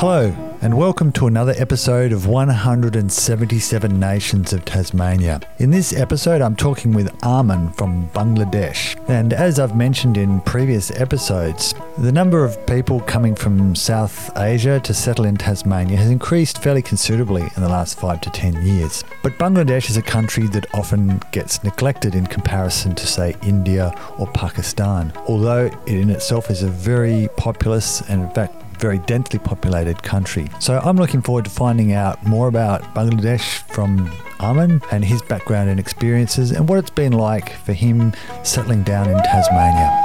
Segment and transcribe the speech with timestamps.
[0.00, 0.26] Hello,
[0.60, 5.40] and welcome to another episode of 177 Nations of Tasmania.
[5.58, 9.02] In this episode, I'm talking with Arman from Bangladesh.
[9.08, 14.80] And as I've mentioned in previous episodes, the number of people coming from South Asia
[14.80, 19.02] to settle in Tasmania has increased fairly considerably in the last five to ten years.
[19.22, 24.26] But Bangladesh is a country that often gets neglected in comparison to, say, India or
[24.26, 30.02] Pakistan, although it in itself is a very populous and, in fact, very densely populated
[30.02, 30.48] country.
[30.60, 34.08] So I'm looking forward to finding out more about Bangladesh from
[34.38, 38.12] Arman and his background and experiences and what it's been like for him
[38.42, 40.02] settling down in Tasmania.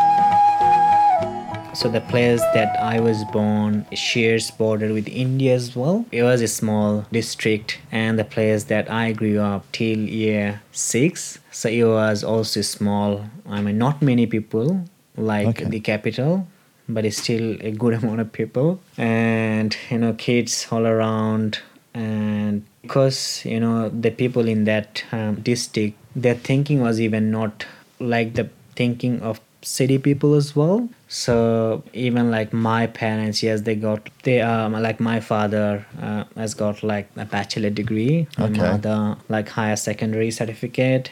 [1.73, 6.05] So the place that I was born shares border with India as well.
[6.11, 11.39] It was a small district, and the place that I grew up till year six.
[11.49, 13.23] So it was also small.
[13.49, 14.83] I mean, not many people
[15.15, 15.65] like Okay.
[15.65, 16.45] the capital,
[16.87, 21.59] but it's still a good amount of people, and you know, kids all around,
[21.93, 27.65] and because you know the people in that um, district, their thinking was even not
[27.99, 30.89] like the thinking of city people as well.
[31.07, 36.53] So even like my parents yes they got they um like my father uh, has
[36.53, 38.27] got like a bachelor degree.
[38.37, 41.11] My mother like higher secondary certificate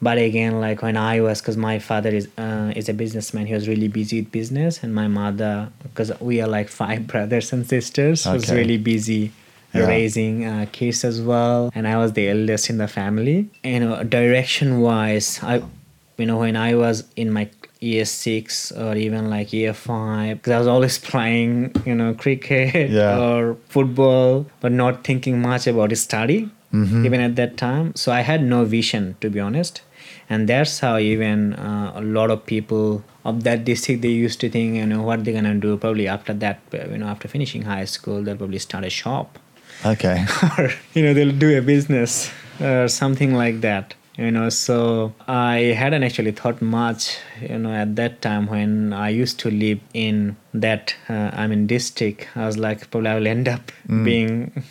[0.00, 3.54] but again like when i was because my father is uh, is a businessman he
[3.54, 7.66] was really busy with business and my mother because we are like five brothers and
[7.66, 9.32] sisters was really busy
[9.74, 9.86] Yeah.
[9.94, 13.38] raising uh, kids as well and i was the eldest in the family
[13.72, 15.54] you know direction wise i
[16.20, 17.44] you know when i was in my
[17.88, 21.52] year six or even like year five because i was always playing
[21.88, 23.18] you know cricket Yeah.
[23.26, 26.40] or football but not thinking much about study
[26.78, 27.04] Mhm.
[27.08, 29.80] even at that time so i had no vision to be honest
[30.30, 34.48] and that's how even uh, a lot of people of that district they used to
[34.48, 37.84] think you know what they're gonna do probably after that you know after finishing high
[37.84, 39.38] school they'll probably start a shop.
[39.84, 40.24] Okay.
[40.58, 44.48] or you know they'll do a business or something like that you know.
[44.48, 49.50] So i hadn't actually thought much you know at that time when i used to
[49.50, 52.28] live in that uh, i mean district.
[52.34, 53.72] I was like probably i will end up
[54.04, 54.64] being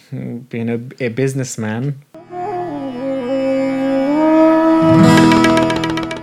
[0.51, 2.03] you know a businessman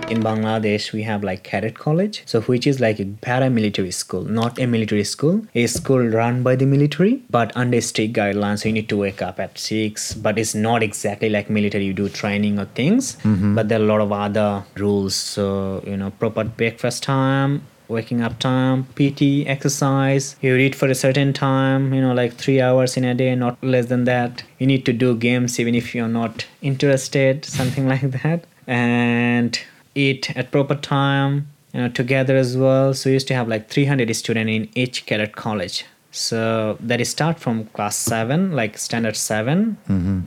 [0.09, 4.59] in Bangladesh, we have like cadet college, so which is like a paramilitary school, not
[4.59, 5.45] a military school.
[5.55, 8.59] A school run by the military, but under strict guidelines.
[8.59, 11.85] So you need to wake up at six, but it's not exactly like military.
[11.85, 13.55] You do training or things, mm-hmm.
[13.55, 15.15] but there are a lot of other rules.
[15.15, 20.35] So you know, proper breakfast time, waking up time, PT, exercise.
[20.41, 23.63] You read for a certain time, you know, like three hours in a day, not
[23.63, 24.43] less than that.
[24.59, 28.45] You need to do games even if you're not interested, something like that.
[28.67, 29.59] And
[29.95, 32.93] eat at proper time, you know, together as well.
[32.93, 35.85] So we used to have like 300 students in each cadet college.
[36.11, 39.77] So that is start from class seven, like standard 7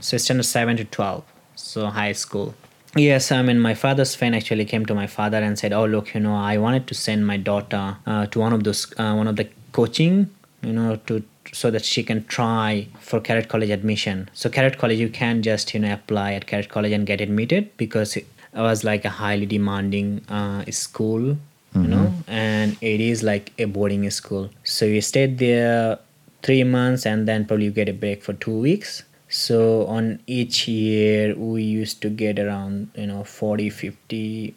[0.00, 1.24] So standard seven to 12.
[1.56, 2.54] So high school.
[2.96, 6.14] Yes, I mean, my father's friend actually came to my father and said, "Oh, look,
[6.14, 9.28] you know, I wanted to send my daughter uh, to one of those, uh, one
[9.28, 10.30] of the coaching,
[10.62, 14.28] you know, to so that she can try for cadet college admission.
[14.32, 17.76] So cadet college, you can just you know apply at cadet college and get admitted
[17.76, 18.16] because
[18.54, 21.36] was like a highly demanding uh, school,
[21.74, 24.50] you know, and it is like a boarding school.
[24.64, 25.98] So you stayed there
[26.42, 29.02] three months and then probably you get a break for two weeks.
[29.28, 34.54] So on each year we used to get around you know 40 50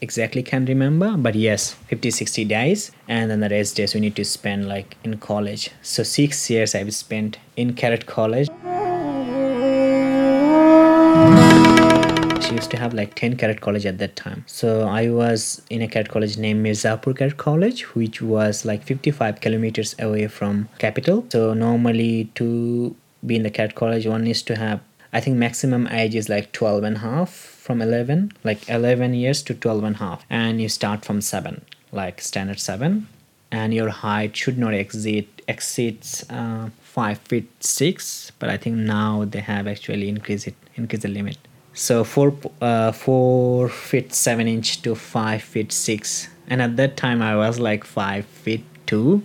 [0.00, 2.92] exactly can't remember but yes 50 60 days.
[3.08, 5.70] And then the rest days we need to spend like in college.
[5.82, 8.48] So six years i've spent in cadet college
[12.52, 14.44] used to have like 10 cadet college at that time.
[14.46, 19.40] So i was in a cadet college named mirzapur cadet college which was like 55
[19.40, 21.24] kilometers away from capital.
[21.30, 22.94] So normally to
[23.26, 24.80] be in the cadet college one needs to have
[25.12, 27.30] i think maximum age is like 12 and a half
[27.64, 30.24] from 11 like 11 years to 12 and a half.
[30.28, 33.06] And you start from 7 like standard 7
[33.50, 39.24] and your height should not exceed exceeds uh, 5 feet 6 but i think now
[39.24, 41.38] they have actually increased it increased the limit
[41.74, 47.22] so 4 uh, 4 feet 7 inch to 5 feet 6 and at that time
[47.22, 49.22] i was like 5 feet 2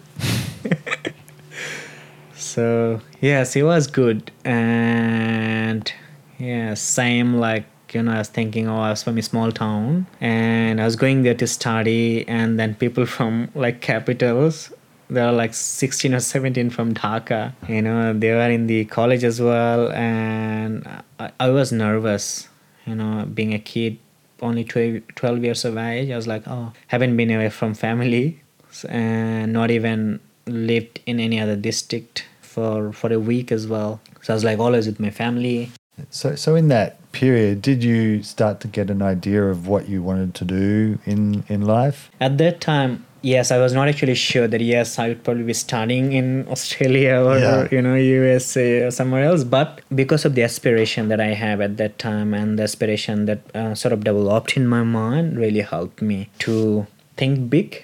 [2.35, 4.31] so yes it was good.
[4.45, 5.91] And
[6.39, 10.07] yeah same like you know i was thinking oh i was from a small town.
[10.21, 12.27] And i was going there to study.
[12.27, 14.71] And then people from like capitals
[15.09, 19.23] they are like 16 or 17 from dhaka you know they were in the college
[19.23, 20.87] as well and
[21.19, 22.49] i, I was nervous
[22.85, 23.99] you know being a kid
[24.41, 28.41] only 12, 12 years of age i was like oh haven't been away from family
[28.89, 33.99] and not even lived in any other district for for a week as well.
[34.21, 35.71] So I was like always with my family.
[36.09, 40.03] So, so in that period, did you start to get an idea of what you
[40.03, 42.11] wanted to do in in life?
[42.19, 45.53] At that time, yes, I was not actually sure that yes, I would probably be
[45.53, 47.67] studying in Australia or, Yeah.
[47.71, 49.43] you know USA or somewhere else.
[49.43, 53.39] But because of the aspiration that I have at that time and the aspiration that
[53.55, 56.85] uh, sort of developed in my mind, really helped me to
[57.17, 57.83] think big.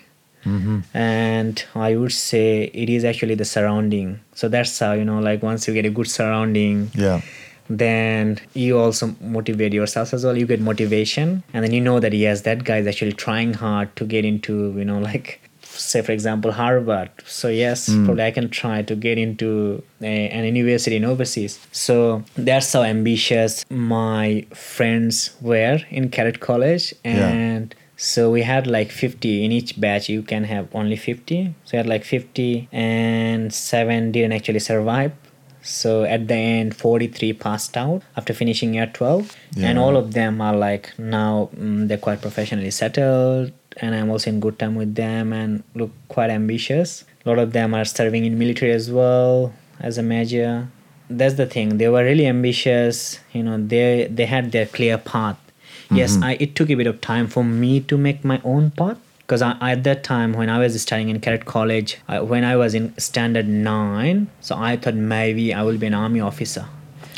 [0.93, 4.19] And I would say it is actually the surrounding.
[4.35, 7.21] So that's how you know, like once you get a good surrounding, Yeah.
[7.69, 10.37] Then you also motivate yourself as well.
[10.37, 13.95] You get motivation and then you know that yes that guy is actually trying hard
[13.95, 17.09] to get into you know like say for example harvard.
[17.25, 18.05] So yes hmm.
[18.05, 21.59] probably i can try to get into a, an university in overseas.
[21.71, 27.29] So that's how ambitious my friends were in cadet college Yeah.
[27.29, 30.09] and so we had like 50 in each batch.
[30.09, 35.11] You can have only 50 so we had like 50 and 7 didn't actually survive
[35.63, 40.41] so at the end 43 passed out after finishing year 12 and all of them
[40.41, 44.93] are like now mm, they're quite professionally settled and i'm also in good time with
[44.95, 47.05] them and look quite ambitious.
[47.25, 50.67] A lot of them are serving in military as well as a major.
[51.09, 51.77] That's the thing.
[51.77, 53.19] They were really ambitious.
[53.31, 55.39] You know they they had their clear path.
[55.91, 58.97] Yes I, it took a bit of time for me to make my own path
[59.25, 62.73] because at that time when i was studying in cadet college I, when i was
[62.73, 66.65] in standard 9 so i thought maybe i will be an army officer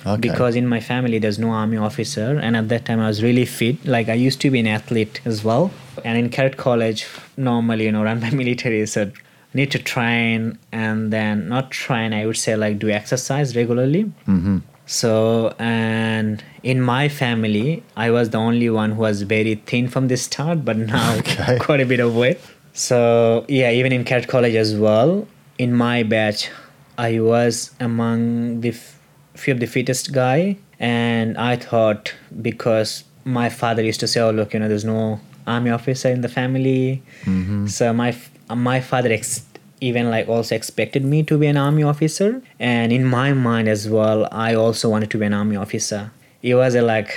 [0.08, 0.22] Okay.
[0.30, 3.44] because in my family there's no army officer and at that time i was really
[3.44, 5.72] fit like i used to be an athlete as well
[6.04, 7.08] and in cadet college
[7.38, 9.12] normally you know run by military so
[9.56, 14.58] need to train and then not train i would say like do exercise regularly Mm-hmm.
[14.86, 20.08] So and in my family i was the only one who was very thin from
[20.08, 21.58] the start but now Okay.
[21.60, 22.40] quite a bit of weight.
[22.74, 25.28] So yeah even in cadet college as well
[25.58, 26.50] in my batch
[26.98, 29.00] i was among the f-
[29.34, 30.58] few of the fittest guy.
[30.80, 35.20] And i thought because my father used to say oh look you know there's no
[35.48, 37.02] army officer in the family.
[37.24, 37.68] Mm-hmm.
[37.68, 39.46] So my f- my father ex-
[39.82, 42.42] even like also expected me to be an army officer.
[42.60, 46.12] And in my mind as well i also wanted to be an army officer.
[46.42, 47.12] It was a like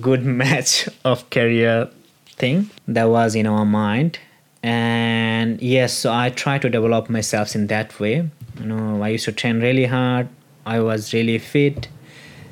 [0.00, 1.88] good match of career
[2.26, 4.18] thing that was in our mind.
[4.62, 8.28] And yes so i try to develop myself in that way.
[8.60, 10.28] You know i used to train really hard.
[10.64, 11.88] I was really fit.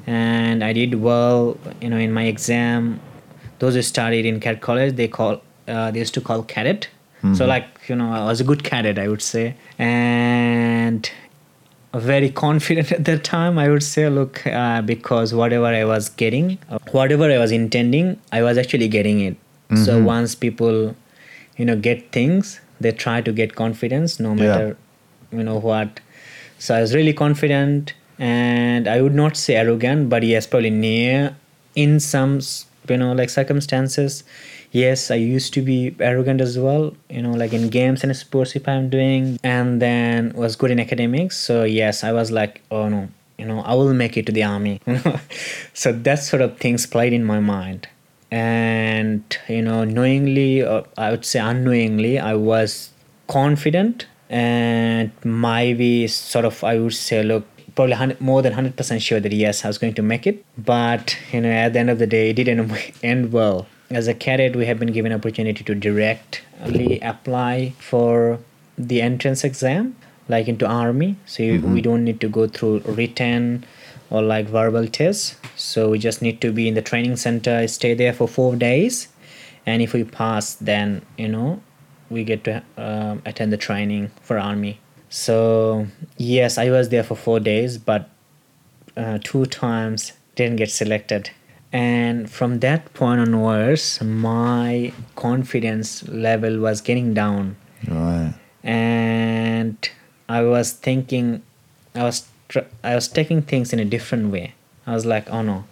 [0.06, 3.00] And i did well you know in my exam.
[3.58, 6.88] Those who studied in cadet college they call uh, they used to call cadet.
[7.36, 9.54] So like you know i was a good cadet i would say.
[9.78, 11.10] And
[11.94, 16.58] very confident at that time i would say look uh, because whatever i was getting
[16.70, 19.36] uh, whatever i was intending i was actually getting it.
[19.84, 20.94] So once people
[21.56, 24.42] you know get things they try to get confidence no Yeah.
[24.42, 24.76] matter
[25.32, 26.00] you know what.
[26.58, 31.34] So i was really confident and i would not say arrogant but yes probably near
[31.84, 32.38] in some
[32.88, 34.22] you know like circumstances
[34.74, 38.56] yes i used to be arrogant as well you know like in games and sports
[38.56, 42.88] if i'm doing and then was good in academics so yes i was like oh
[42.88, 44.80] no you know i will make it to the army.
[45.74, 47.88] So that sort of things played in my mind.
[48.30, 52.90] And you know knowingly or i would say unknowingly i was
[53.28, 57.44] confident and maybe sort of i would say look
[57.76, 60.44] probably more than 100% sure that yes i was going to make it.
[60.58, 62.72] But you know at the end of the day it didn't
[63.12, 68.38] end well as a cadet we have been given opportunity to directly apply for
[68.76, 69.96] the entrance exam
[70.28, 71.16] like into army.
[71.26, 73.64] So you, we don't need to go through written
[74.10, 75.36] or like verbal tests.
[75.56, 79.08] So we just need to be in the training center stay there for four days.
[79.66, 81.62] And if we pass then you know
[82.10, 84.80] we get to um, attend the training for army.
[85.08, 85.86] So
[86.16, 88.10] yes i was there for four days but
[88.96, 91.30] uh, two times didn't get selected
[91.78, 95.88] and from that point onwards my confidence
[96.26, 97.56] level was getting down
[97.88, 98.32] Right.
[98.62, 99.76] and
[100.28, 101.42] I was thinking,
[101.94, 104.54] I was tr- I was taking things in a different way.
[104.86, 105.64] I was like, oh no,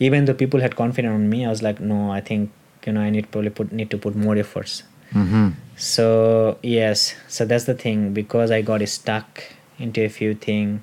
[0.00, 2.50] even though people had confidence on me, I was like, no, I think
[2.86, 4.82] you know I need probably put need to put more efforts.
[5.14, 5.48] Mm-hmm.
[5.76, 9.44] So yes, so that's the thing because I got stuck
[9.78, 10.82] into a few things,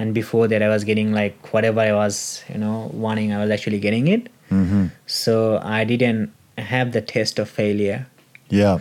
[0.00, 3.50] and before that I was getting like whatever I was you know wanting, I was
[3.50, 4.28] actually getting it.
[4.50, 4.86] Mm-hmm.
[5.06, 8.06] So I didn't have the taste of failure.
[8.48, 8.78] Yeah.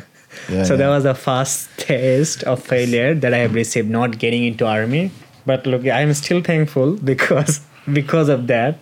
[0.50, 0.64] Yeah.
[0.70, 0.78] so yeah.
[0.78, 5.12] that was the first taste of failure that I have received not getting into army.
[5.46, 7.60] But look, I'm still thankful because
[7.92, 8.80] because of that,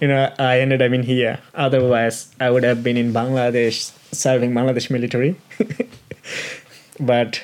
[0.00, 1.38] you know, I ended up in here.
[1.54, 5.36] Otherwise, I would have been in Bangladesh serving Bangladesh military.
[7.00, 7.42] but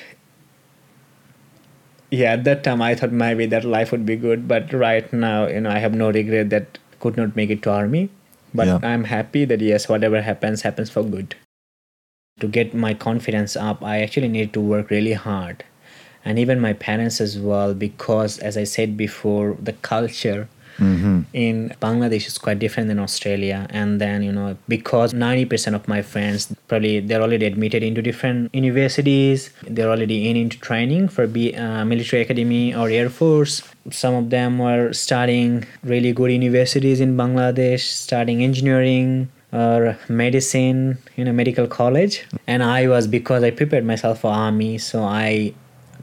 [2.09, 5.47] yeah, at that time I thought maybe that life would be good, but right now,
[5.47, 8.09] you know, I have no regret that could not make it to army.
[8.53, 8.79] But Yeah.
[8.81, 11.35] I'm happy that yes, whatever happens, happens for good.
[12.39, 15.63] To get my confidence up, I actually need to work really hard.
[16.23, 20.47] And even my parents as well, because as I said before, the culture
[20.79, 21.21] Mm-hmm.
[21.33, 23.65] in Bangladesh is quite different than Australia.
[23.69, 28.53] And then, you know, because 90% of my friends probably they're already admitted into different
[28.53, 33.63] universities, they're already in into training for be uh, military academy or air force.
[33.89, 41.23] Some of them were studying really good universities in Bangladesh, studying engineering or medicine, you
[41.23, 42.25] know, medical college.
[42.47, 45.53] And I was because I prepared myself for army, so I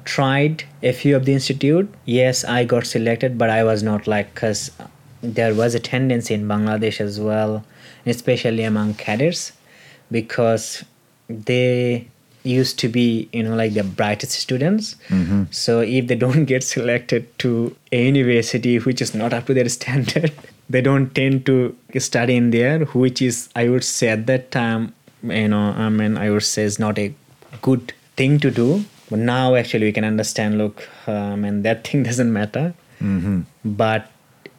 [0.05, 1.93] tried a few of the institute.
[2.05, 4.71] Yes i got selected but i was not like because
[5.23, 7.65] there was a tendency in bangladesh as well
[8.05, 9.53] especially among cadets
[10.11, 10.85] because
[11.29, 12.07] they
[12.43, 14.97] used to be you know like the brightest students.
[15.09, 15.45] Mm-hmm.
[15.51, 19.69] So if they don't get selected to a university which is not up to their
[19.79, 20.33] standard
[20.69, 24.95] they don't tend to study in there which is i would say at that time
[25.23, 27.15] you know i mean i would say is not a
[27.61, 32.03] good thing to do but now actually we can understand look um, and that thing
[32.11, 33.41] doesn't matter Mm-hmm.
[33.65, 34.11] but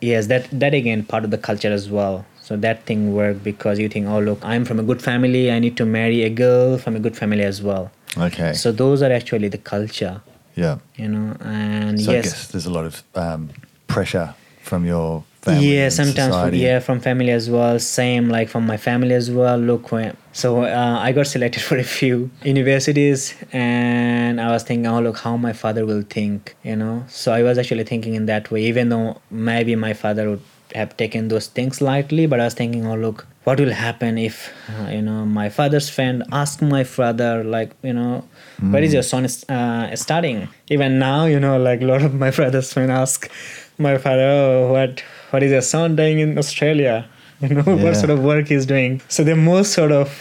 [0.02, 3.80] yes that that again part of the culture as well so that thing worked because
[3.80, 6.78] you think oh look i'm from a good family i need to marry a girl
[6.78, 8.54] from a good family as well Okay.
[8.54, 10.22] so those are actually the culture
[10.56, 10.78] yeah.
[10.96, 13.50] you know and So I yes guess there's a lot of um,
[13.88, 15.76] pressure from your family.
[15.76, 16.58] yeah sometimes society.
[16.58, 20.64] yeah from family as well same like from my family as well look when so
[20.64, 25.38] uh, i got selected for a few universities and i was thinking oh look how
[25.38, 28.90] my father will think you know so i was actually thinking in that way even
[28.90, 30.42] though maybe my father would
[30.74, 34.52] have taken those things lightly but i was thinking oh look what will happen if
[34.70, 38.24] uh, you know my father's friend ask my father like you know
[38.72, 42.32] where is your son uh, studying even now you know like a lot of my
[42.40, 43.30] father's friend ask
[43.78, 45.04] my father oh what
[45.36, 46.96] what is your son doing in australia.
[47.44, 47.84] You know Yeah.
[47.86, 48.94] what sort of work he's doing.
[49.14, 50.12] So they're more sort of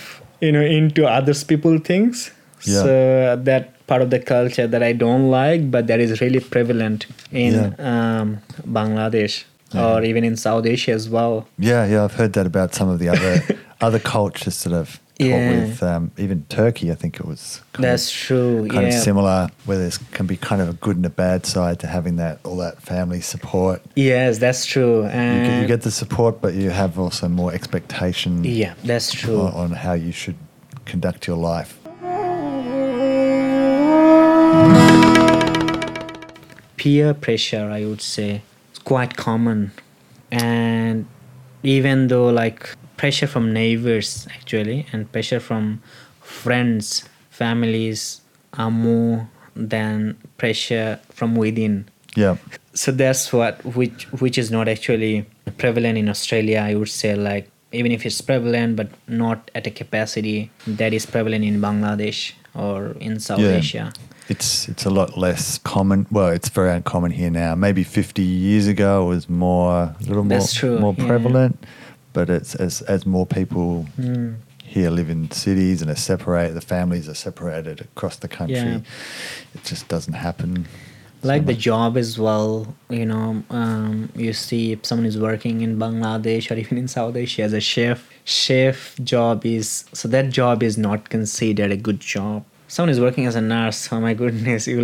[0.44, 2.30] you know into others people things.
[2.72, 2.82] Yeah.
[2.86, 2.94] so
[3.48, 7.04] that part of the culture that i don't like but that is really prevalent
[7.42, 7.54] in
[7.90, 8.28] um,
[8.76, 9.34] bangladesh
[9.82, 11.46] or even in south asia as well.
[11.58, 13.34] Yeah, yeah, I've heard that about some of the other
[13.86, 15.50] other cultures I've taught Yeah.
[15.50, 15.82] with.
[15.82, 17.62] Um, even Turkey, I think it was.
[17.72, 20.72] Kind that's of, true kind yeah of similar, where there can be kind of a
[20.72, 23.80] good and a bad side to having that all that family support.
[23.94, 28.42] yes that's true You get, you get the support, but you have also more expectation
[28.44, 30.36] yeah that's true on, on how you should
[30.84, 31.78] conduct your life.
[36.76, 38.42] peer pressure i would say
[38.72, 39.70] is quite common
[40.30, 41.06] and
[41.62, 45.82] even though like pressure from neighbors actually and pressure from
[46.20, 48.20] friends families
[48.54, 51.86] are more than pressure from within
[52.16, 52.36] Yeah,
[52.74, 55.26] so that's what which which is not actually
[55.58, 59.70] prevalent in australia i would say like even if it's prevalent but not at a
[59.70, 63.58] capacity that is prevalent in bangladesh or in south Yeah.
[63.58, 63.92] asia
[64.28, 66.06] it's it's a lot less common.
[66.10, 67.54] Well, it's very uncommon here now.
[67.54, 71.06] Maybe 50 years ago it was more, a little more, true, more yeah.
[71.06, 71.64] prevalent.
[72.14, 73.68] But it's as as more people
[74.00, 74.36] Mm.
[74.74, 78.56] here live in cities and are separated, the families are separated across the country.
[78.56, 78.80] Yeah.
[79.56, 80.50] It just doesn't happen.
[81.22, 82.48] so like the job as well
[82.98, 83.28] you know
[83.58, 87.54] um, you see if someone is working in bangladesh or even in south asia as
[87.60, 88.78] a chef chef
[89.12, 89.66] job is
[90.00, 92.38] so that job is not considered a good job
[92.74, 94.78] someone is working as a nurse oh my goodness you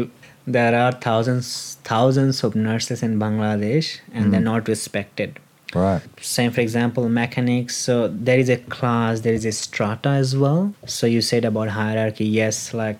[0.56, 1.46] there are thousands
[1.92, 5.30] thousands of nurses in bangladesh and they're not respected
[5.74, 6.02] Right.
[6.20, 10.74] same for example mechanics so there is a class there is a strata as well
[10.84, 12.98] so you said about hierarchy yes like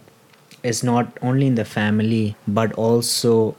[0.63, 3.57] it's not only in the family but also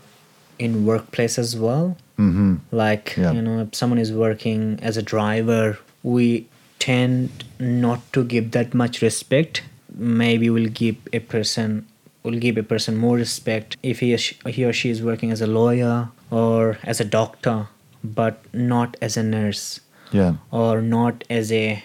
[0.59, 2.55] in workplace as well Mm-hmm.
[2.71, 3.31] like Yeah.
[3.31, 8.73] you know if someone is working as a driver we tend not to give that
[8.75, 9.63] much respect
[9.95, 11.85] maybe we'll give a person
[12.23, 15.47] will give a person more respect if he, he or she is working as a
[15.47, 17.67] lawyer or as a doctor
[18.03, 19.79] but not as a nurse
[20.11, 20.33] Yeah.
[20.51, 21.83] or not as a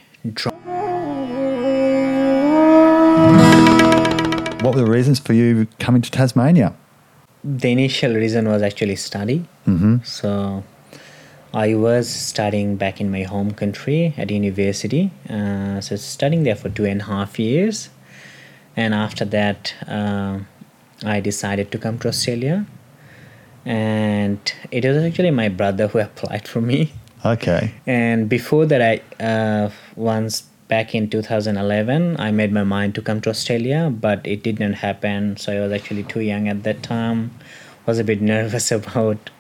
[4.63, 6.75] What were the reasons for you coming to Tasmania?
[7.45, 9.97] the initial reason was actually study Mm-hmm.
[10.05, 10.65] So
[11.55, 15.11] I was studying back in my home country at university.
[15.31, 17.89] Uh, so studying there for two and a half years,
[18.77, 20.39] and after that, uh,
[21.05, 22.67] I decided to come to Australia.
[23.67, 24.39] And
[24.71, 26.93] it was actually my brother who applied for me.
[27.25, 27.75] Okay.
[27.85, 33.21] And before that, I uh, once back in 2011, I made my mind to come
[33.23, 35.37] to Australia, but it didn't happen.
[35.37, 37.33] So I was actually too young at that time.
[37.87, 39.31] was a bit nervous about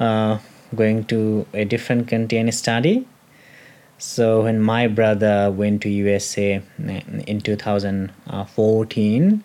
[0.00, 0.38] uh,
[0.74, 3.06] going to a different country and study.
[3.98, 9.44] So when my brother went to USA in 2014,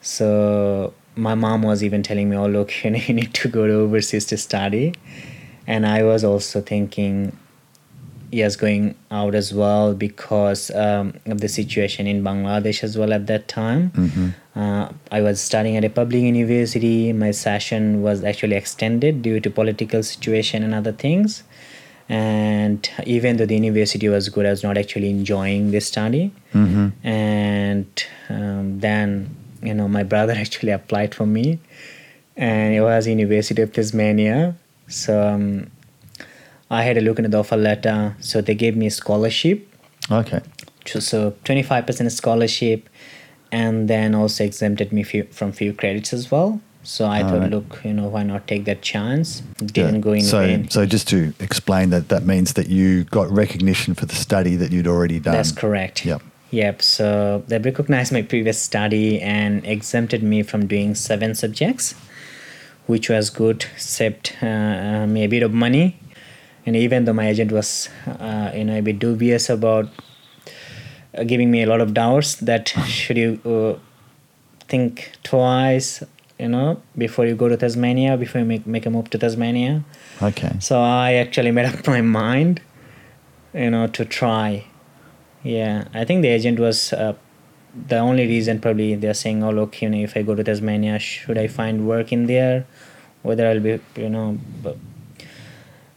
[0.00, 4.26] so my mom was even telling me, "Oh, look, you, need to go to overseas
[4.26, 4.94] to study,"
[5.66, 7.36] and I was also thinking,
[8.32, 13.26] yes, going out as well because um, of the situation in Bangladesh as well at
[13.26, 13.90] that time.
[13.90, 14.58] Mm-hmm.
[14.58, 17.12] Uh, I was studying at a public university.
[17.12, 21.44] My session was actually extended due to political situation and other things.
[22.08, 26.32] And even though the university was good, I was not actually enjoying the study.
[26.52, 27.06] Mm-hmm.
[27.06, 31.58] And um, then, you know, my brother actually applied for me,
[32.36, 34.56] and it was University of Tasmania.
[34.88, 35.70] So um,
[36.70, 38.16] I had a look into the offer letter.
[38.20, 39.68] So they gave me a scholarship.
[40.10, 40.40] Okay.
[40.84, 42.88] So 25% scholarship,
[43.52, 46.60] and then also exempted me few, from few credits as well.
[46.84, 47.50] So I thought, Alright.
[47.50, 49.40] look, you know, why not take that chance?
[49.58, 50.68] Didn't go in so, vain.
[50.68, 54.72] so just to explain that, that means that you got recognition for the study that
[54.72, 55.34] you'd already done.
[55.34, 56.04] That's correct.
[56.04, 56.22] Yep.
[56.52, 56.82] Yep.
[56.82, 61.94] So they recognized my previous study and exempted me from doing seven subjects,
[62.86, 65.98] which was good, except uh, me a bit of money.
[66.66, 69.88] And even though my agent was, uh, you know, a bit dubious about
[71.16, 73.78] uh, giving me a lot of doubts that should you uh,
[74.68, 76.04] think twice,
[76.38, 79.84] you know, before you go to Tasmania, before you make, make a move to Tasmania.
[80.20, 80.52] Okay.
[80.60, 82.60] So I actually made up my mind,
[83.54, 84.66] you know, to try.
[85.44, 87.14] Yeah, I think the agent was uh,
[87.88, 88.60] the only reason.
[88.60, 91.86] Probably they're saying, "Oh, look, you know, if I go to Tasmania, should I find
[91.86, 92.66] work in there?
[93.22, 94.38] Whether I'll be, you know,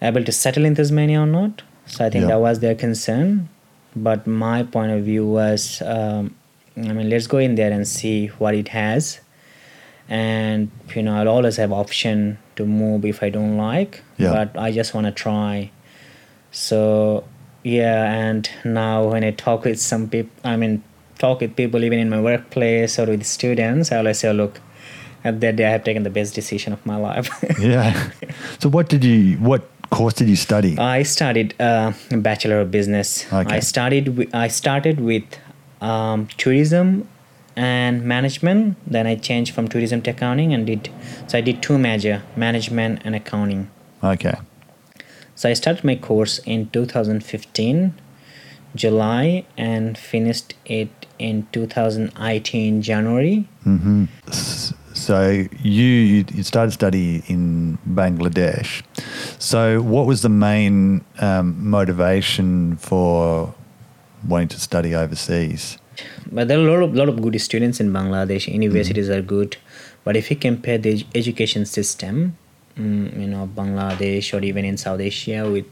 [0.02, 2.28] able to settle in Tasmania or not." So I think Yeah.
[2.30, 3.50] that was their concern.
[3.96, 6.36] But my point of view was, um,
[6.78, 9.22] I mean, let's go in there and see what it has,
[10.10, 14.02] and you know, I'll always have option to move if I don't like.
[14.18, 14.32] Yeah.
[14.34, 15.72] But I just want to try.
[16.52, 17.24] So
[17.66, 20.84] yeah, and now when I talk with some people, I mean,
[21.18, 24.60] talk with people even in my workplace or with students, I always say, look,
[25.24, 27.30] at that day I have taken the best decision of my life.
[27.60, 28.12] Yeah.
[28.60, 30.78] so what did you, what course did you study?
[30.78, 33.26] I studied uh, Bachelor of Business.
[33.34, 33.56] Okay.
[33.56, 34.06] I studied.
[34.06, 35.24] wi- I started with
[35.82, 37.08] um, tourism
[37.56, 38.78] and management.
[38.86, 40.90] Then I changed from tourism to accounting and did.
[41.28, 43.70] So I did two major: management and accounting.
[44.04, 44.36] okay.
[45.36, 47.94] So I started my course in 2015,
[48.76, 53.48] July, and finished it in 2018 January.
[53.64, 54.06] hmm
[54.94, 55.30] So
[55.62, 58.82] you, you you started study in Bangladesh.
[59.40, 63.54] So what was the main um, motivation for
[64.28, 65.78] wanting to study overseas?
[66.32, 68.48] But there are a lot of, lot of good students in Bangladesh.
[68.52, 69.58] Universities are good,
[70.06, 72.38] but if you compare the education system,
[72.78, 75.66] you know, Bangladesh or even in South Asia with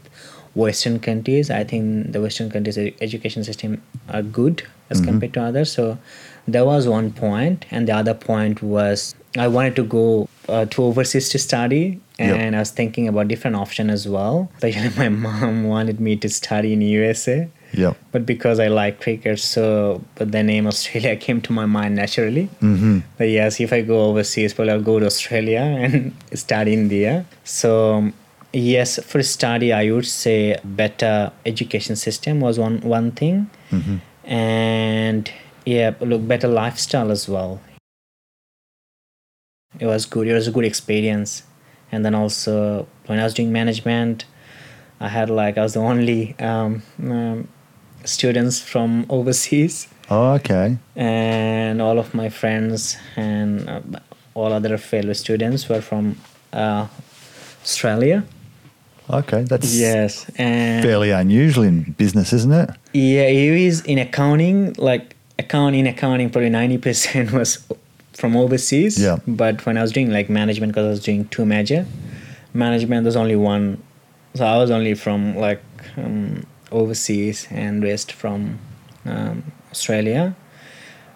[0.54, 5.72] Western countries, I think the Western countries' education system are good as compared to others.
[5.72, 5.98] So
[6.46, 10.82] there was one point, and the other point was I wanted to go uh, to
[10.84, 12.38] overseas to study, Yep.
[12.38, 14.48] and I was thinking about different option as well.
[14.54, 17.96] Especially my mom wanted me to study in USA Yep.
[18.12, 22.46] but because I like cricket, so but the name Australia came to my mind naturally.
[22.60, 26.88] hmm But yes, if I go overseas, probably I'll go to Australia and study in
[26.88, 27.26] there.
[27.44, 28.10] So
[28.52, 35.30] yes, for study, I would say better education system was one one thing, hmm and
[35.66, 37.60] yeah, look better lifestyle as well.
[39.78, 40.28] It was good.
[40.28, 41.42] It was a good experience,
[41.90, 44.24] and then also when I was doing management,
[45.00, 47.48] I had like I was the only um, um,
[48.04, 50.76] students from overseas Oh, okay.
[50.96, 53.80] and all of my friends and uh,
[54.34, 56.16] all other fellow students were from
[56.52, 56.86] uh,
[57.62, 58.24] Australia.
[59.10, 59.42] Okay.
[59.44, 62.70] That's Yes, and fairly unusual in business, isn't it?
[62.92, 64.74] yeah, it is in accounting.
[64.78, 67.66] Like accounting, accounting, probably ninety percent was
[68.14, 69.00] from overseas.
[69.02, 69.18] Yeah.
[69.26, 71.86] But when I was doing like management, because I was doing two major,
[72.54, 73.82] management there's only one.
[74.34, 75.62] So I was only from like
[75.98, 78.58] um, overseas and rest from
[79.06, 80.34] um, Australia.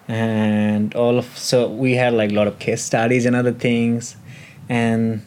[0.07, 4.15] And all of so we had like a lot of case studies and other things,
[4.67, 5.21] and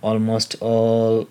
[0.00, 1.26] almost all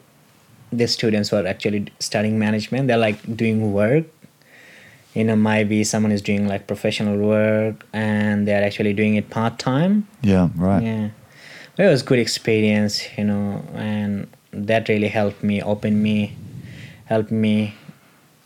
[0.73, 2.87] the students were actually studying management.
[2.87, 4.05] They're like doing work.
[5.13, 9.59] You know, maybe someone is doing like professional work and they're actually doing it part
[9.59, 10.07] time.
[10.21, 10.47] Yeah.
[10.55, 10.83] Right.
[10.83, 11.09] Yeah.
[11.75, 16.35] But it was good experience, you know, and that really helped me open me
[17.05, 17.73] helped me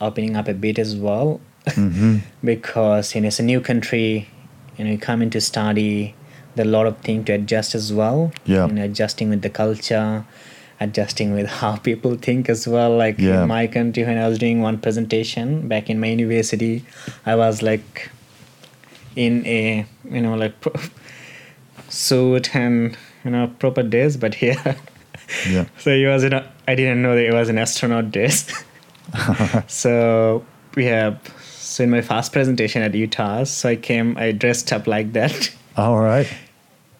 [0.05, 1.39] opening up a bit as well.
[1.75, 4.27] hmm because you know it's a new country,
[4.77, 6.13] you know, you come in to study,
[6.55, 8.31] there are a lot of things to adjust as well.
[8.45, 8.67] Yeah.
[8.67, 10.25] You know, adjusting with the culture,
[10.79, 12.95] adjusting with how people think as well.
[12.95, 13.41] Like Yeah.
[13.43, 16.85] in my country, when I was doing one presentation back in my university,
[17.25, 18.09] I was like
[19.15, 20.73] in a you know like pro-
[21.89, 24.75] suit and you know proper dress, but here.
[25.49, 25.65] Yeah.
[25.79, 26.33] So it was an,
[26.67, 28.45] I didn't know that it was an astronaut dress.
[29.67, 30.43] so
[30.75, 31.19] we have
[31.59, 35.51] so in my first presentation at UTAS, so I came, I dressed up like that,
[35.77, 36.27] All right.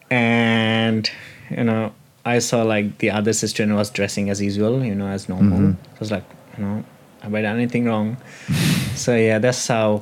[0.09, 1.09] and
[1.49, 1.93] you know
[2.25, 5.59] I saw like the other sister was dressing as usual, you know, as normal.
[5.59, 5.75] Mhm.
[5.75, 6.23] So I was like,
[6.57, 6.83] you know,
[7.21, 8.17] have I done anything wrong?
[8.95, 10.01] so yeah, that's how,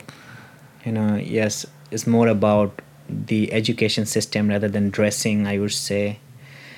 [0.86, 6.20] you know, yes, it's more about the education system rather than dressing, I would say,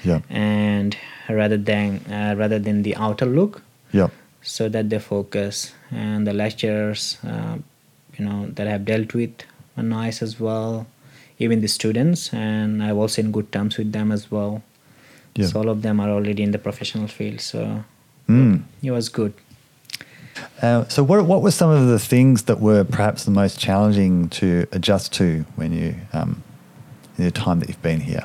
[0.03, 0.21] Yeah.
[0.31, 0.97] and
[1.29, 3.61] rather than uh, rather than the outer look
[3.91, 4.07] Yeah.
[4.45, 7.55] So that they focus and the lecturers uh,
[8.17, 9.33] you know that i've dealt with
[9.77, 10.85] are nice as well
[11.43, 14.53] even the students and i've also in good terms with them as well
[15.39, 15.47] Yeah.
[15.49, 17.83] so all of them are already in the professional field so
[18.29, 18.55] Mm.
[18.81, 19.33] it was good
[20.67, 24.13] Uh, so, what what were some of the things that were perhaps the most challenging
[24.39, 25.27] to adjust to
[25.59, 26.31] when you um,
[27.17, 28.23] in the time that you've been here?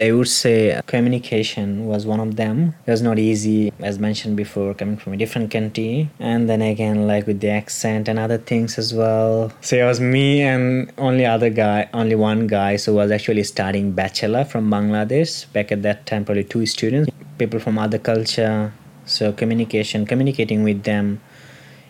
[0.00, 2.74] I would say communication was one of them.
[2.86, 7.06] It was not easy, as mentioned before, coming from a different country, and then again,
[7.06, 9.52] like with the accent and other things as well.
[9.60, 13.92] So it was me and only other guy, only one guy, so was actually studying
[13.92, 15.50] bachelor from Bangladesh.
[15.52, 18.72] Back at that time, probably two students, people from other culture.
[19.06, 21.20] So communication, communicating with them,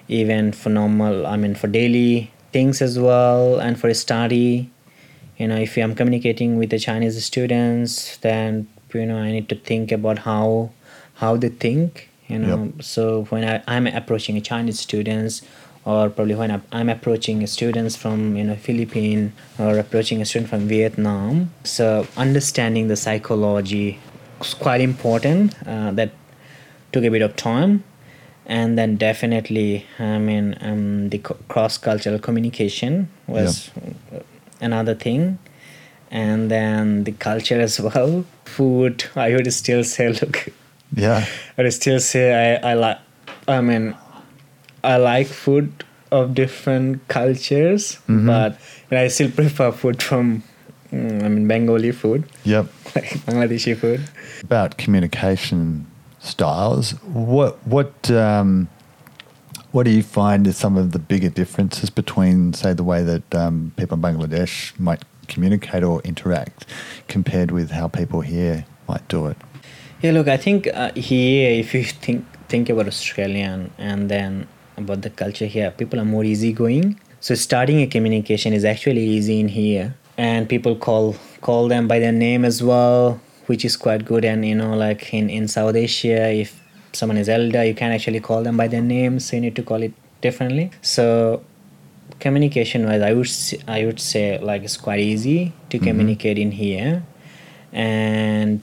[0.08, 4.70] even for normal, I mean for daily things as well, and for study
[5.38, 9.55] you know if i'm communicating with the chinese students then you know i need to
[9.55, 10.70] think about how
[11.14, 12.64] how they think you know.
[12.64, 12.83] Yep.
[12.83, 15.42] so when I, i'm approaching chinese students
[15.85, 20.66] or probably when I'm- approaching students from you know philippines or approaching a student from
[20.66, 23.99] vietnam so understanding the psychology
[24.40, 26.11] is quite important uh, that
[26.92, 27.85] took a bit of time.
[28.49, 33.70] And then definitely i mean um, the cross cultural communication was
[34.60, 35.38] another thing
[36.10, 40.48] and then the culture as well food i would still say look
[40.94, 41.24] Yeah.
[41.58, 42.24] i would still say
[42.62, 42.98] i, I like
[43.48, 43.94] i mean
[44.84, 48.26] i like food of different cultures Mhm.
[48.26, 48.58] but
[48.98, 50.42] i still prefer food from
[50.92, 52.66] mm, i mean bengali food Yep.
[52.94, 54.00] like bangladeshi food
[54.42, 55.86] About communication
[56.20, 58.68] styles, what what um,
[59.72, 63.35] what do you find is some of the bigger differences between, say, the way that
[63.35, 66.66] um, people in Bangladesh might communicate or interact,
[67.09, 69.37] compared with how people here might do it?
[70.02, 75.02] Yeah, look, I think uh, here, if you think think about Australian and then about
[75.02, 77.00] the culture here, people are more easygoing.
[77.20, 81.98] So starting a communication is actually easy in here, and people call call them by
[81.98, 84.24] their name as well, which is quite good.
[84.24, 86.61] And you know, like in in South Asia, if
[86.96, 89.62] someone is elder, you can actually call them by their name, so you need to
[89.62, 90.70] call it differently.
[90.82, 91.42] So
[92.20, 95.87] communication wise i would say, i would say like it's quite easy to mm-hmm.
[95.87, 97.02] communicate in here
[97.72, 98.61] and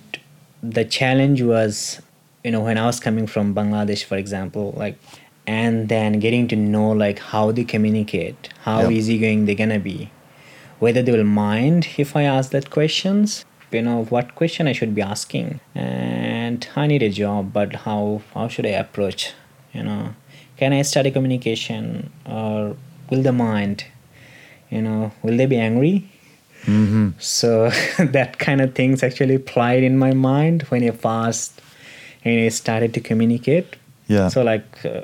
[0.61, 2.01] the challenge was
[2.43, 4.97] you know when i was coming from bangladesh for example like
[5.45, 8.91] and then getting to know like how they communicate how Yep.
[8.91, 10.09] easygoing they're gonna be
[10.79, 14.93] whether they will mind if i ask that questions you know what question i should
[14.95, 19.33] be asking and i need a job but how how should i approach
[19.73, 20.13] you know
[20.57, 22.75] can i study communication or
[23.09, 23.85] will they mind
[24.69, 26.09] you know will they be angry
[26.65, 27.09] Mm-hmm.
[27.19, 31.61] so that kind of things actually applied in my mind when I first
[32.23, 33.75] and I started to communicate.
[34.07, 34.29] Yeah.
[34.29, 35.01] So like uh,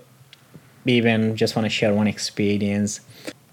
[0.86, 3.02] even just want to share one experience.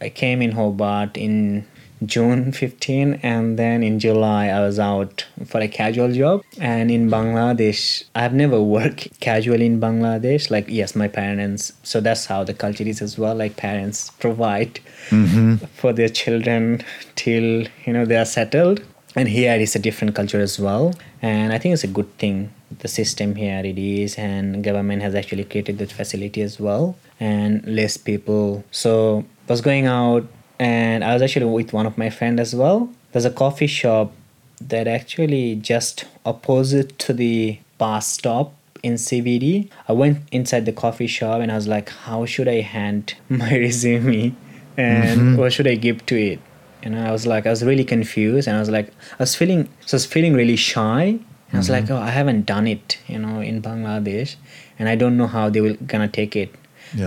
[0.00, 1.66] I came in Hobart in
[2.04, 6.42] June 15 and then in July I was out for a casual job.
[6.60, 10.50] And in Bangladesh I've never worked casually in Bangladesh.
[10.50, 13.34] Like yes my parents so that's how the culture is as well.
[13.34, 14.80] Like parents provide
[15.10, 15.56] Mm-hmm.
[15.74, 16.82] for their children
[17.14, 18.82] till you know they are settled.
[19.14, 20.94] And here it is a different culture as well.
[21.22, 25.14] And i think it's a good thing the system here it is and government has
[25.14, 28.64] actually created that facility as well and less people.
[28.70, 30.26] So was going out
[30.58, 34.12] and i was actually with one of my friend as well there's a coffee shop
[34.60, 39.68] that actually just opposite to the bus stop in CBD.
[39.88, 43.50] I went inside the coffee shop and I was like, how should I hand my
[43.50, 44.34] resume
[44.76, 45.36] and Mhm.
[45.36, 46.40] what should I give to it?
[46.82, 48.88] You know, I was like, I was really confused and I was like,
[49.18, 51.02] I was feeling, so I was feeling really shy.
[51.48, 54.36] And I was like, oh, I haven't done it, you know, in Bangladesh
[54.78, 56.54] and I don't know how they will gonna take it.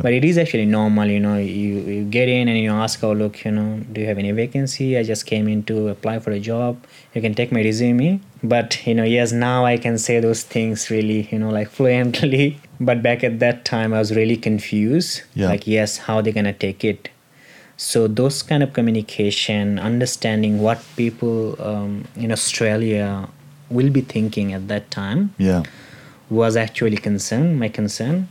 [0.02, 1.38] But it is actually normal, you know.
[1.38, 4.32] You, you get in and you ask, oh, look, you know, do you have any
[4.32, 4.98] vacancy?
[4.98, 6.84] I just came in to apply for a job.
[7.14, 8.20] You can take my resume.
[8.44, 12.60] But, you know, yes, now I can say those things really, you know, like fluently.
[12.80, 15.22] But back at that time, I was really confused.
[15.34, 15.48] Yeah.
[15.48, 17.10] Like, yes, how they going to take it?
[17.78, 23.30] So those kind of communication, understanding what people um, in Australia
[23.70, 25.64] will be thinking at that time Yeah.
[26.30, 28.28] was actually concern, my concern.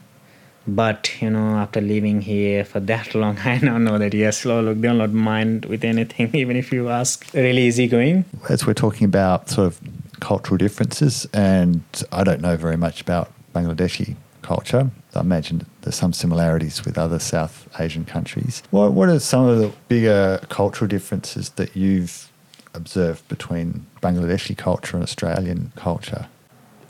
[0.69, 4.61] But you know, after living here for that long, I now know that yes, oh,
[4.61, 7.27] look, they'll not mind with anything, even if you ask.
[7.33, 8.25] Really easygoing.
[8.49, 9.81] As we're talking about sort of
[10.21, 14.91] cultural differences, and I don't know very much about Bangladeshi culture.
[15.15, 18.63] I imagine there's some similarities with other South Asian countries.
[18.71, 22.31] What, what are some of the bigger cultural differences that you've
[22.75, 26.29] observed between Bangladeshi culture and Australian culture?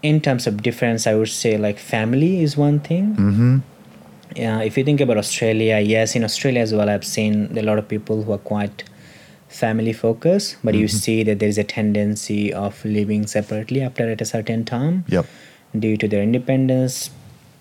[0.02, 3.16] In terms of difference, I would say like family is one thing.
[3.16, 3.58] Mm-hmm.
[4.36, 7.78] Yeah, if you think about Australia, yes, in Australia as well, I've seen a lot
[7.78, 8.84] of people who are quite
[9.48, 14.20] family focused, but you see that there is a tendency of living separately after at
[14.20, 15.26] a certain time Yep.
[15.78, 17.10] due to their independence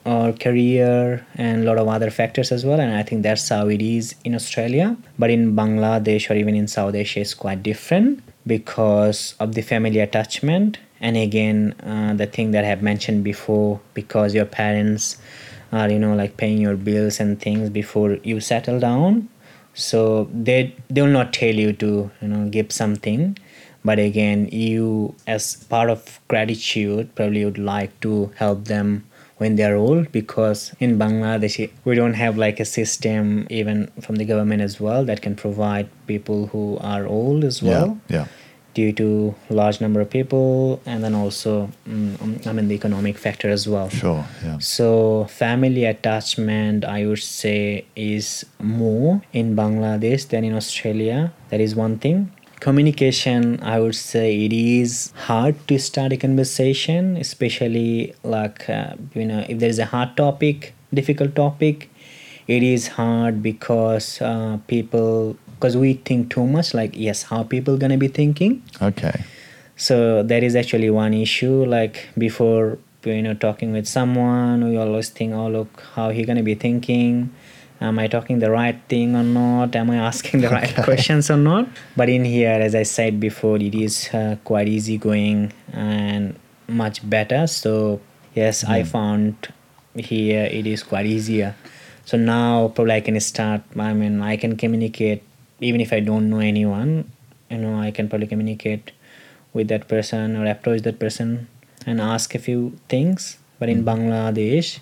[0.06, 2.80] or career and a lot of other factors as well.
[2.80, 4.96] And I think that's how it is in Australia.
[5.18, 10.00] But in Bangladesh or even in South Asia, it's quite different because of the family
[10.00, 10.78] attachment.
[11.00, 15.18] And again, uh, the thing that I have mentioned before, because your parents
[15.72, 19.30] are, you know, like paying your bills and things before you settle down.
[19.74, 23.38] So they they will not tell you to, you know, give something
[23.88, 29.06] but again you as part of gratitude probably would like to help them
[29.38, 34.26] when they're old because in bangladesh we don't have like a system even from the
[34.26, 38.18] government as well that can provide people who are old as well yeah.
[38.18, 38.28] Yeah.
[38.78, 39.08] Due to
[39.60, 41.52] large number of people and then also
[41.90, 44.24] mm, i mean the economic factor as well Sure.
[44.46, 44.58] Yeah.
[44.76, 44.88] so
[45.44, 48.28] family attachment, I would say, is
[48.60, 51.18] more in Bangladesh than in Australia.
[51.52, 52.18] That is one thing.
[52.68, 53.42] Communication,
[53.74, 54.92] I would say, it is
[55.28, 60.16] hard to start a conversation, especially like uh, you know if there is a hard
[60.24, 61.90] topic, difficult topic.
[62.56, 66.74] It is hard because uh, people because we think too much.
[66.74, 68.62] Like yes, how people gonna be thinking?
[68.82, 69.18] Okay.
[69.76, 75.10] so that is actually one issue like before you know talking with someone we always
[75.18, 77.30] think oh look how he gonna be thinking
[77.80, 80.84] am i talking the right thing or not am i asking the right Okay.
[80.84, 85.54] questions or not but in here as i said before it is uh, quite easygoing
[85.74, 86.36] and
[86.68, 88.02] much better so
[88.34, 89.36] yes i found
[89.96, 91.54] here it is quite easier
[92.04, 95.22] so now probably i can start i mean i can communicate
[95.60, 97.10] even if i don't know anyone
[97.50, 98.92] you know i can probably communicate
[99.54, 101.48] with that person or approach that person
[101.86, 103.90] and ask a few things but in hmm.
[103.90, 104.80] bangladesh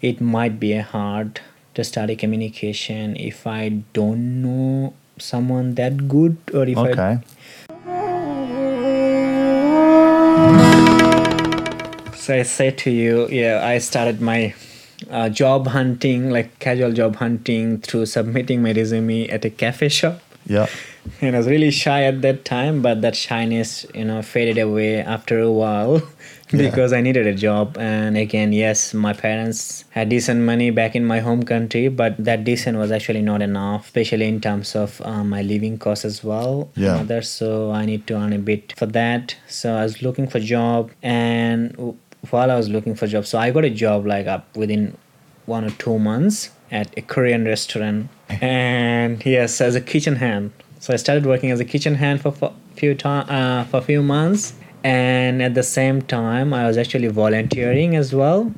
[0.00, 1.40] it might be a hard
[1.74, 7.18] to start a communication if i don't know someone that good or if i Okay.
[12.22, 14.54] So I said to you, yeah, I started my
[15.12, 20.20] uh, job hunting, like casual job hunting, through submitting my resume at a cafe shop.
[20.46, 20.66] Yeah.
[21.20, 25.00] And I was really shy at that time, but that shyness, you know, faded away
[25.02, 26.00] after a while
[26.52, 26.70] Yeah.
[26.70, 27.76] because I needed a job.
[27.76, 32.44] And again, yes, my parents had decent money back in my home country, but that
[32.44, 36.70] decent was actually not enough, especially in terms of uh, my living costs as well.
[36.76, 36.96] Yeah.
[37.02, 37.28] others.
[37.28, 39.34] So I need to earn a bit for that.
[39.48, 41.96] So I was looking for job, and
[42.30, 44.96] while I was looking for job, so I got a job like up within
[45.56, 50.52] one or two months at a Korean restaurant, and yes, as a kitchen hand.
[50.80, 53.86] So I started working as a kitchen hand for a few time uh, for a
[53.90, 58.52] few months, and at the same time, I was actually volunteering as well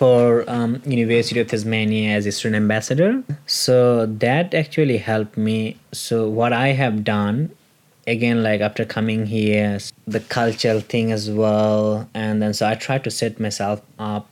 [0.00, 3.22] for um, University of Tasmania as a student ambassador.
[3.46, 5.76] So that actually helped me.
[5.92, 7.50] So what I have done
[8.06, 12.96] again like after coming here the cultural thing as well and then so i try
[12.98, 14.26] to set myself up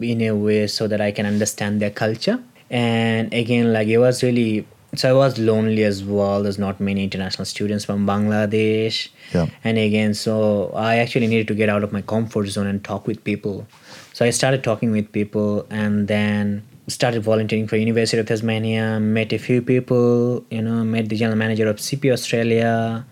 [0.00, 2.38] in a way so that i can understand their culture.
[2.68, 6.42] And again like it was really so i was lonely as well.
[6.42, 9.08] There's not many international students from bangladesh.
[9.32, 9.46] Yeah.
[9.64, 13.06] and again so i actually needed to get out of my comfort zone and talk
[13.06, 13.66] with people.
[14.12, 19.32] So i started talking with people and then started volunteering for university of tasmania met
[19.32, 23.04] a few people you know met the general manager of cpa australia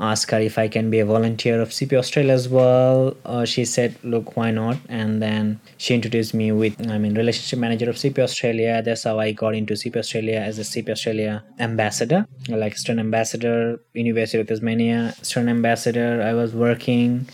[0.00, 3.16] asked her if i can be a volunteer of cpa australia as well.
[3.24, 4.76] Uh, she said look why not?
[4.88, 8.82] And then she introduced me with i mean relationship manager of cpa australia.
[8.82, 13.78] That's how i got into cpa australia as a cpa australia ambassador like student ambassador
[13.94, 16.22] university of tasmania student ambassador.
[16.22, 17.28] I was working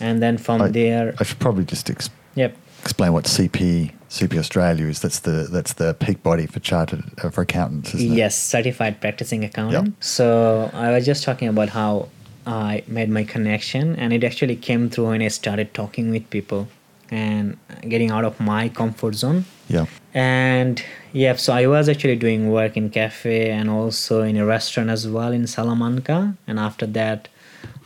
[0.00, 4.38] and then from I- there I should probably just ex- yep explain what CP CPA
[4.38, 5.00] Australia is.
[5.00, 8.14] That's the that's the peak body for chartered uh, for accountants, isn't it?
[8.14, 9.86] Yes, certified practicing accountant.
[9.86, 9.94] Yep.
[10.00, 12.08] So I was just talking about how
[12.46, 16.68] I made my connection, and it actually came through when I started talking with people
[17.10, 19.44] and getting out of my comfort zone.
[19.68, 19.86] Yeah.
[20.14, 24.90] And yeah, so I was actually doing work in cafe and also in a restaurant
[24.90, 26.34] as well in Salamanca.
[26.46, 27.28] And after that,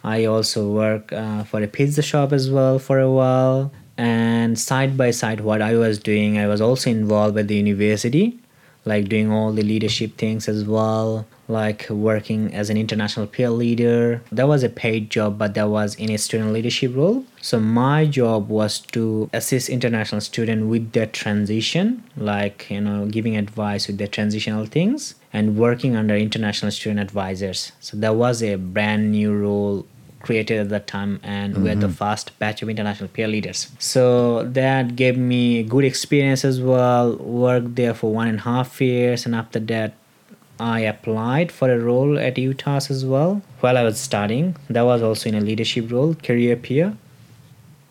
[0.04, 3.72] I also work uh, for a pizza shop as well for a while.
[3.98, 8.38] And side by side, what I was doing, I was also involved with the university,
[8.84, 14.22] like doing all the leadership things as well, like working as an international peer leader.
[14.30, 17.24] That was a paid job, but that was in a student leadership role.
[17.40, 23.36] So my job was to assist international student with their transition, like you know, giving
[23.36, 27.72] advice with their transitional things and working under international student advisors.
[27.80, 29.86] So that was a brand new role
[30.26, 32.04] created at that time and we're the mm-hmm.
[32.04, 33.60] first batch of international peer leaders.
[33.78, 38.80] So that gave me good experience as well worked there for one and a half
[38.80, 39.94] years and after that
[40.58, 44.56] i applied for a role at UTAS as well while i was studying.
[44.70, 46.96] That was also in a leadership role career peer.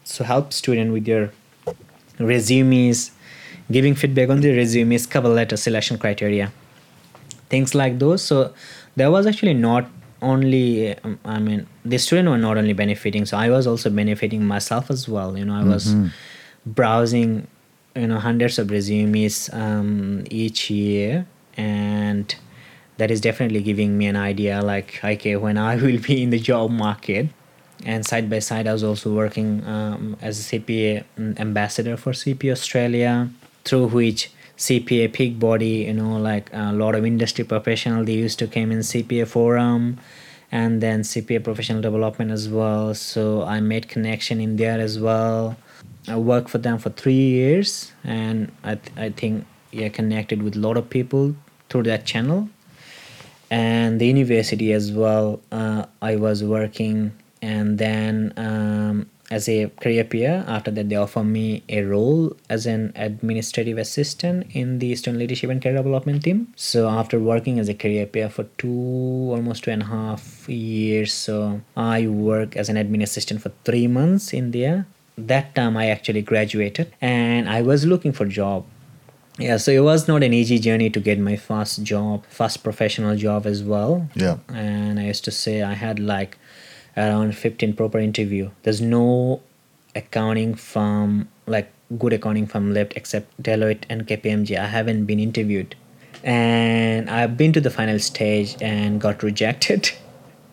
[0.03, 1.31] So help student with their
[2.19, 3.11] resumes
[3.71, 6.51] giving feedback on the resumes cover letter selection criteria
[7.49, 8.21] things like those.
[8.21, 8.53] So
[8.95, 9.89] there was actually not
[10.31, 14.45] only um, i mean the student were not only benefiting so i was also benefiting
[14.53, 15.93] myself as well you know i was
[16.65, 17.47] browsing
[17.95, 21.25] you know hundreds of resumes um, each year
[21.57, 22.35] and
[22.97, 26.39] that is definitely giving me an idea like okay when i will be in the
[26.39, 27.27] job market.
[27.85, 31.03] And side by side i was also working um, as a cpa
[31.45, 33.29] ambassador for cpa australia
[33.65, 38.39] through which cpa peak body you know like a lot of industry professional they used
[38.39, 39.99] to came in cpa forum
[40.51, 42.93] and then cpa professional development as well.
[42.93, 45.57] So i made connection in there as well.
[46.07, 50.55] I worked for them for three years and i, th- I think yeah connected with
[50.55, 51.35] a lot of people
[51.69, 52.49] through that channel.
[53.51, 60.03] And the university as well uh, i was working and then um, as a career
[60.03, 65.19] peer after that they offered me a role as an administrative assistant in the student
[65.19, 66.53] leadership and career development team.
[66.55, 71.13] So after working as a career peer for two almost two and a half years
[71.13, 74.85] so i work as an admin assistant for three months in there
[75.17, 78.65] that time i actually graduated and i was looking for job.
[79.37, 83.15] Yeah so it was not an easy journey to get my first job first professional
[83.15, 84.07] job as well.
[84.15, 84.37] Yeah.
[84.49, 86.37] and i used to say i had like
[86.97, 88.51] around 15 proper interview.
[88.63, 89.41] There's no
[89.95, 95.75] accounting firm like good accounting firm left except deloitte and kpmg i haven't been interviewed.
[96.23, 99.91] And i've been to the final stage and got rejected.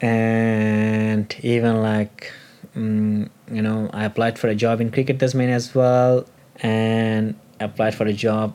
[0.01, 2.33] And even like
[2.77, 6.27] mm, you know i applied for a job in cricket tasmania as well.
[6.61, 8.55] And applied for a job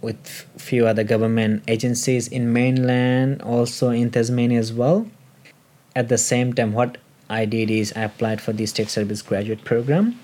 [0.00, 5.08] with few other government agencies in mainland also in tasmania as well.
[5.96, 9.62] At the same time what i did is i applied for the state service graduate
[9.64, 10.18] program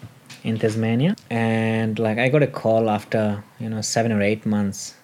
[0.44, 4.94] in tasmania and like i got a call after you know seven or eight months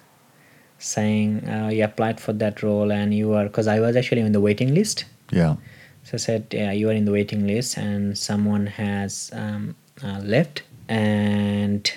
[0.79, 4.33] saying uh, you applied for that role and you are because i was actually on
[4.33, 5.57] the waiting list Yeah.
[6.05, 10.21] so I said, yeah, you are in the waiting list and someone has um, uh,
[10.25, 11.91] left and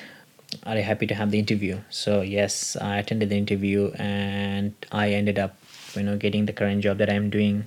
[0.65, 1.79] are you happy to have the interview?
[1.89, 5.55] So yes, I attended the interview and I ended up,
[5.95, 7.63] you know, getting the current job that I'm doing.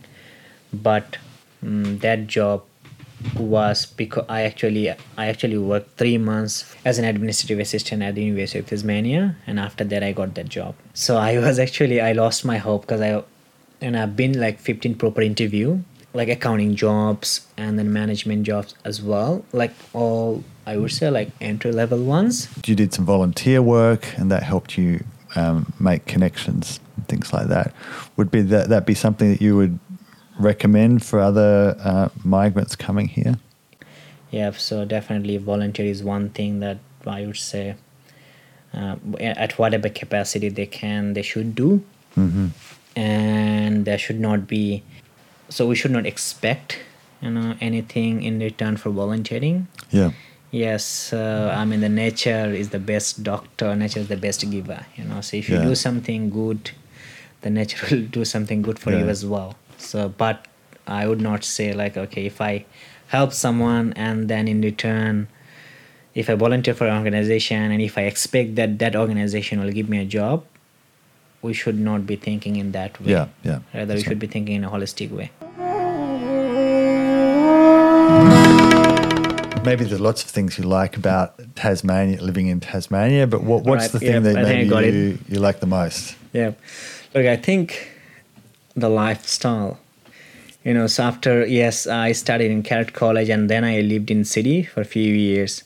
[0.71, 1.17] But
[1.65, 2.63] mm that job
[3.37, 8.23] was because I actually I actually worked three months as an administrative assistant at the
[8.23, 10.75] University of Tasmania, and after that I got that job.
[10.93, 13.23] So I was actually I lost my hope because I
[13.81, 15.81] and I've been like 15 proper interview
[16.15, 21.31] like accounting jobs and then management jobs as well like all I would say like
[21.41, 25.05] entry level ones You did some volunteer work, and that helped you
[25.37, 27.75] um, make connections things like that.
[28.17, 29.79] Would be that that be something that you would
[30.39, 33.37] recommend for other uh, migrants coming here?
[34.31, 37.77] yeah so definitely volunteer is one thing that I would say
[38.73, 42.49] uh, at whatever capacity they can they should do hmm
[42.97, 44.83] and there should not be
[45.49, 46.79] so we should not expect
[47.21, 50.13] you know anything in return for volunteering Yeah.
[50.51, 54.87] yes uh, i mean the nature is the best doctor nature is the best giver
[54.97, 55.63] you know so if you Yeah.
[55.71, 56.71] do something good
[57.43, 60.47] the nature will do something good for you as well so but
[60.87, 62.65] i would not say like okay if i
[63.09, 65.29] help someone and then in return
[66.15, 69.89] if i volunteer for an organization and if i expect that that organization will give
[69.89, 70.45] me a job
[71.43, 73.27] we should not be thinking in that way Yeah.
[73.43, 73.59] Yeah.
[73.75, 75.31] rather we should be thinking in a holistic way
[79.65, 83.85] maybe there's lots of things you like about Tasmania, living in Tasmania, but what, what's
[83.85, 86.17] Right, the thing yeah, that I think I got maybe you, you like the most?
[86.33, 86.53] Yeah.
[87.15, 87.91] Look, I think
[88.77, 89.79] the lifestyle.
[90.65, 94.25] You know, so after yes, I studied in Carrot College and then I lived in
[94.25, 95.63] city for a few years.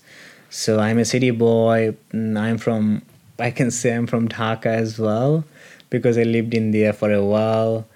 [0.50, 1.94] So I'm a city boy.
[2.12, 3.02] Mm, I'm from
[3.38, 5.44] I can say I'm from Dhaka as well
[5.90, 7.86] because I lived in there for a while.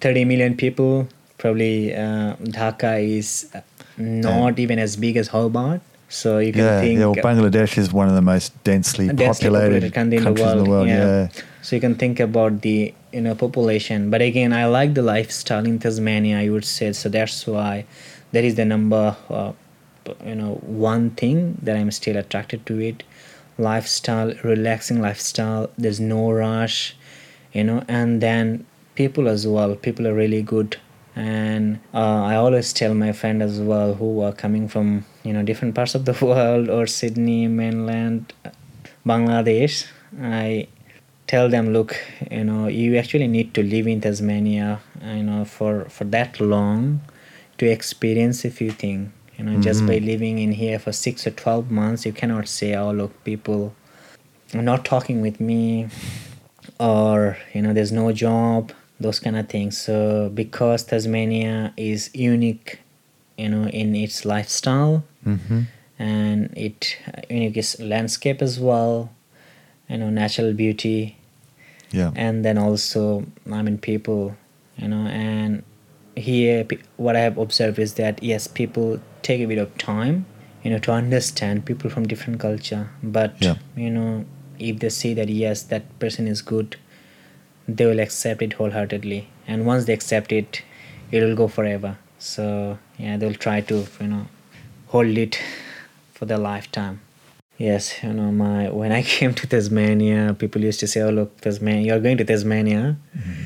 [0.00, 1.08] 30 million people.
[1.38, 3.50] Probably uh, Dhaka is
[3.96, 5.80] not even as big as Hobart.
[6.08, 7.06] So you can Yeah, think yeah.
[7.06, 10.88] Well, Bangladesh is one of the most densely, densely populated, country countries in the world.
[10.88, 11.28] Yeah.
[11.62, 14.10] So you can think about the you know population.
[14.10, 16.38] But again, I like the lifestyle in Tasmania.
[16.38, 17.08] I would say so.
[17.08, 17.86] That's why
[18.32, 19.16] that is the number.
[19.30, 19.52] Uh,
[20.24, 23.02] you know, one thing that I'm still attracted to it.
[23.58, 25.70] Lifestyle, relaxing lifestyle.
[25.78, 26.94] There's no rush,
[27.52, 29.74] you know, and then people as well.
[29.74, 30.76] People are really good.
[31.16, 35.42] And uh, I always tell my friend as well who are coming from you know
[35.42, 38.34] different parts of the world or Sydney mainland,
[39.06, 39.86] Bangladesh.
[40.20, 40.68] I
[41.26, 41.96] tell them look
[42.30, 47.00] you know you actually need to live in tasmania you know for for that long
[47.58, 51.30] to experience a few things you know just by living in here for 6 or
[51.30, 53.74] 12 months you cannot say oh look people
[54.54, 55.88] are not talking with me
[56.78, 59.76] or you know there's no job those kind of things.
[59.76, 62.80] So because tasmania is unique
[63.36, 65.62] you know in its lifestyle hmm
[65.98, 66.98] and it
[67.30, 69.10] unique is landscape as well
[69.88, 71.15] you know natural beauty
[71.92, 72.10] Yeah.
[72.16, 74.36] and then also i mean people
[74.76, 75.62] you know and
[76.16, 76.66] here
[76.96, 80.24] what i have observed is that yes people take a bit of time
[80.62, 83.56] you know to understand people from different culture but Yeah.
[83.76, 84.24] you know
[84.58, 86.76] if they see that yes that person is good
[87.68, 90.62] they will accept it wholeheartedly and once they accept it
[91.12, 94.26] it will go forever so yeah they'll try to you know
[94.88, 95.38] hold it
[96.14, 97.00] for their lifetime
[97.58, 101.40] yes you know my when i came to tasmania people used to say oh look
[101.40, 103.42] tasmania you're going to tasmania mm-hmm.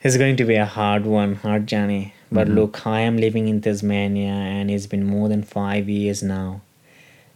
[0.00, 2.14] it's going to be a hard one hard journey.
[2.32, 2.56] But mm-hmm.
[2.58, 6.62] look i am living in tasmania and it's been more than five years now.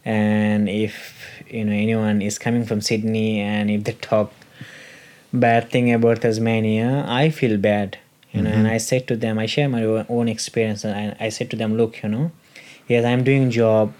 [0.03, 1.15] And if
[1.47, 4.33] you know anyone is coming from sydney and if they talk
[5.31, 7.97] bad thing about tasmania i feel bad
[8.31, 8.49] you know.
[8.49, 8.73] And mm-hmm.
[8.73, 11.77] i said to them i share my own experience and I, I said to them
[11.77, 12.31] look you know
[12.87, 13.93] yes i'm doing job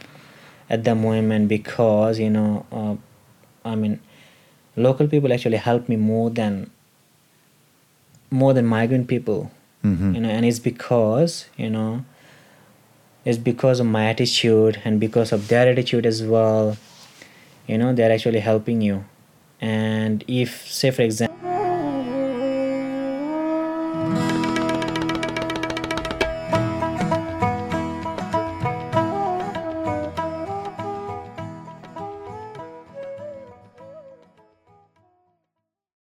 [0.69, 2.95] at the moment because you know uh,
[3.65, 3.99] i mean
[4.75, 6.69] local people actually help me more than
[8.31, 9.51] more than migrant people.
[9.83, 10.13] Mhm.
[10.15, 12.03] you know and it's because you know
[13.25, 16.77] it's because of my attitude and because of their attitude as well.
[17.67, 19.05] You know they're actually helping you.
[19.61, 21.38] And if say for example